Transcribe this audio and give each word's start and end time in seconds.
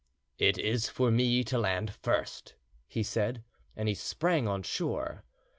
"It 0.39 0.57
is 0.57 0.89
for 0.89 1.11
me 1.11 1.43
to 1.43 1.59
land 1.59 1.93
first," 1.93 2.55
he 2.87 3.03
said, 3.03 3.43
and 3.75 3.87
he 3.87 3.93
sprang 3.93 4.47
on 4.47 4.63
shore. 4.63 5.23